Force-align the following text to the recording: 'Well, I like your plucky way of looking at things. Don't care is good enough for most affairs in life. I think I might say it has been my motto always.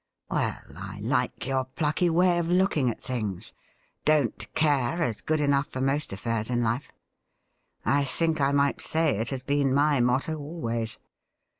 'Well, 0.31 0.57
I 0.75 0.97
like 0.99 1.45
your 1.45 1.63
plucky 1.63 2.09
way 2.09 2.39
of 2.39 2.49
looking 2.49 2.89
at 2.89 3.03
things. 3.03 3.53
Don't 4.03 4.51
care 4.55 4.99
is 5.03 5.21
good 5.21 5.39
enough 5.39 5.67
for 5.67 5.79
most 5.79 6.11
affairs 6.11 6.49
in 6.49 6.63
life. 6.63 6.91
I 7.85 8.03
think 8.03 8.41
I 8.41 8.51
might 8.51 8.81
say 8.81 9.17
it 9.19 9.29
has 9.29 9.43
been 9.43 9.71
my 9.75 9.99
motto 9.99 10.39
always. 10.39 10.97